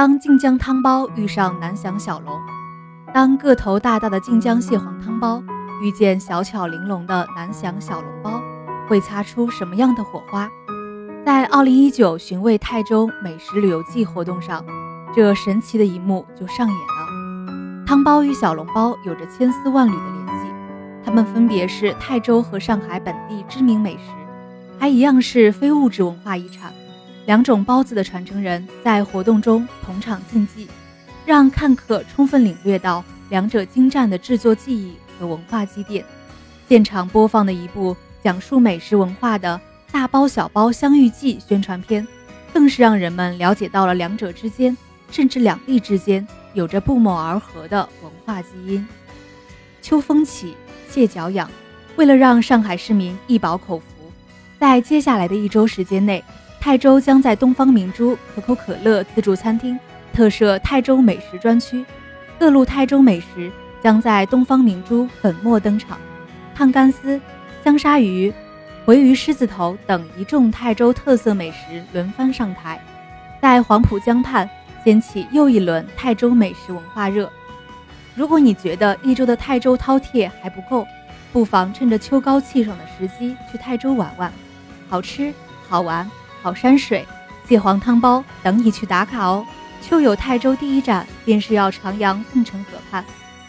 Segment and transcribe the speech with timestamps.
[0.00, 2.34] 当晋江汤包遇上南翔小龙，
[3.12, 5.42] 当个头大大的晋江蟹黄汤包
[5.82, 8.40] 遇见小巧玲珑的南翔小笼包，
[8.88, 10.48] 会擦出什么样的火花？
[11.22, 14.64] 在奥利一九寻味泰州美食旅游季活动上，
[15.14, 17.84] 这神奇的一幕就上演了。
[17.86, 20.50] 汤包与小笼包有着千丝万缕的联系，
[21.04, 24.14] 它们分别是泰州和上海本地知名美食，
[24.78, 26.72] 还一样是非物质文化遗产。
[27.26, 30.68] 两种包子的传承人在活动中同场竞技，
[31.24, 36.04] 让看客充分领略到两者精湛的制作技艺和文化积淀。
[36.68, 39.60] 现场播放的一部讲述美食文化的。
[39.92, 42.06] 大包小包相遇记宣传片，
[42.54, 44.76] 更是让人们了解到了两者之间，
[45.10, 48.86] 甚至两地之间有着不谋而合的文化基因。
[49.82, 50.54] 秋风起，
[50.88, 51.50] 蟹脚痒。
[51.96, 53.84] 为了让上海市民一饱口福，
[54.60, 56.22] 在接下来的一周时间内，
[56.60, 59.78] 泰州将在东方明珠可口可乐自助餐厅
[60.12, 61.82] 特设泰州美食专区，
[62.38, 63.50] 各路泰州美食
[63.82, 65.98] 将在东方明珠粉墨登场，
[66.54, 67.18] 烫干丝、
[67.64, 68.32] 香鲨鱼。
[68.84, 72.78] 回鱼狮子头等一众泰州特色美食轮番上台，
[73.40, 74.48] 在黄浦江畔
[74.84, 77.30] 掀起又一轮泰州美食文化热。
[78.14, 80.86] 如果你觉得一周的泰州饕餮还不够，
[81.32, 84.30] 不妨趁着秋高气爽的时机去泰州玩玩，
[84.88, 85.32] 好吃、
[85.68, 86.10] 好玩、
[86.42, 87.06] 好山水，
[87.46, 89.46] 蟹黄汤包等你去打卡哦。
[89.82, 93.04] 秋游泰州第一站便是要徜徉凤城河畔，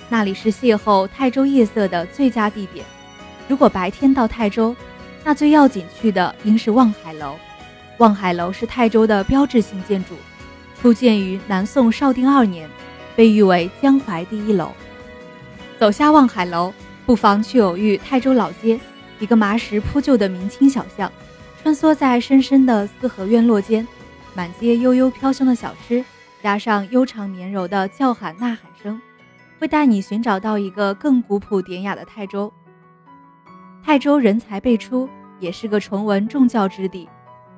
[0.09, 2.85] 那里是邂逅泰州夜色的最佳地点。
[3.47, 4.75] 如果白天到泰州，
[5.23, 7.35] 那最要紧去的应是望海楼。
[7.97, 10.15] 望海楼是泰州的标志性建筑，
[10.81, 12.67] 初建于南宋绍定二年，
[13.15, 14.71] 被誉为江淮第一楼。
[15.77, 16.73] 走下望海楼，
[17.05, 18.79] 不妨去偶遇泰州老街，
[19.19, 21.11] 一个麻石铺就的明清小巷，
[21.61, 23.87] 穿梭在深深的四合院落间，
[24.33, 26.03] 满街悠悠飘香的小吃，
[26.41, 28.99] 加上悠长绵柔的叫喊呐喊声，
[29.59, 32.51] 会带你寻找到一个更古朴典雅的泰州。
[33.85, 35.07] 泰州人才辈出，
[35.39, 37.07] 也是个崇文重教之地。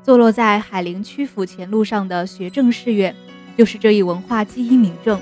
[0.01, 3.15] 坐落在海陵区府前路上的学政士院，
[3.57, 5.17] 就是这一文化基因名证。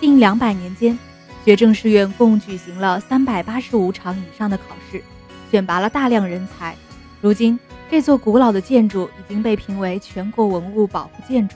[0.00, 0.98] 近两百年间，
[1.44, 5.02] 学政士院共举行了三百八十五场以上的考试，
[5.50, 6.74] 选拔了大量人才。
[7.20, 7.58] 如今，
[7.94, 11.54] 这座古老的建筑已经被评为全国文物保护建筑。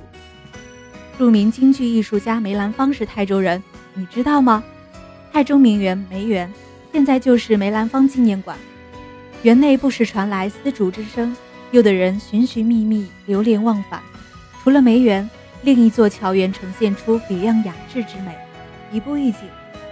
[1.18, 3.60] 著名京剧艺术家梅兰芳是泰州人，
[3.92, 4.62] 你知道吗？
[5.32, 6.48] 泰州名园梅园，
[6.92, 8.56] 现在就是梅兰芳纪念馆。
[9.42, 11.36] 园内不时传来丝竹之声，
[11.72, 14.00] 诱得人寻寻觅觅，流连忘返。
[14.62, 15.28] 除了梅园，
[15.62, 18.32] 另一座桥园呈现出别样雅致之美，
[18.92, 19.40] 一步一景，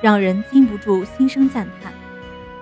[0.00, 1.92] 让人禁不住心生赞叹。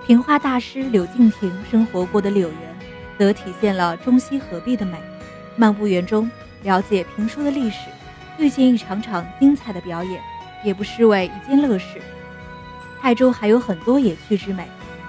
[0.07, 2.74] 评话大师柳敬亭生活过的柳园，
[3.17, 4.97] 则体现了中西合璧的美。
[5.55, 6.29] 漫步园中，
[6.63, 7.77] 了解评书的历史，
[8.37, 10.21] 遇见一场场精彩的表演，
[10.63, 12.01] 也不失为一件乐事。
[13.01, 14.67] 泰州还有很多野趣之美。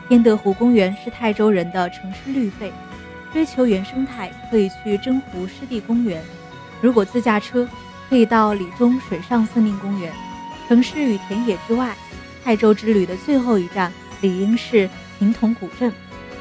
[0.09, 2.73] 天德湖公园是泰州人的城市绿肺，
[3.33, 6.21] 追求原生态可以去征湖湿地公园；
[6.81, 7.69] 如果自驾车，
[8.09, 10.13] 可以到李中水上森林公园。
[10.69, 11.97] 城市与田野之外，
[12.45, 14.89] 泰州之旅的最后一站理应是
[15.19, 15.93] 平同古镇，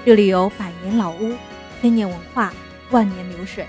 [0.06, 1.34] 这里有百年老屋、
[1.82, 2.54] 千年文化、
[2.92, 3.66] 万年流水。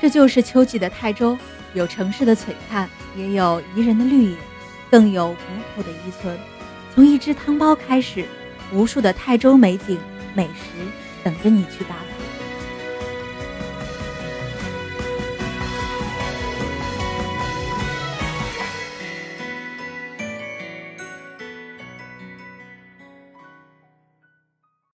[0.00, 1.36] 这就是秋季的泰州，
[1.72, 4.36] 有城市的璀璨，也有宜人的绿野，
[4.90, 5.36] 更有古
[5.74, 6.38] 朴的遗存。
[6.94, 8.26] 从一只汤包开始，
[8.72, 9.98] 无数的泰州美景
[10.34, 10.70] 美食
[11.22, 12.13] 等着你去打卡。